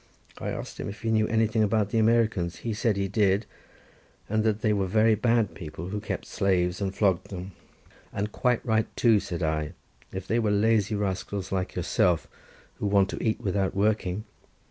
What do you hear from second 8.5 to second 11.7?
right too," said I, "if they are lazy rascals